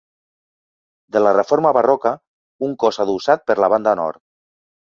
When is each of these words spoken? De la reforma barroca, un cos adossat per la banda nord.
De 1.15 1.21
la 1.23 1.33
reforma 1.37 1.73
barroca, 1.79 2.15
un 2.69 2.75
cos 2.85 3.01
adossat 3.07 3.47
per 3.51 3.61
la 3.63 3.73
banda 3.77 3.97
nord. 4.05 4.23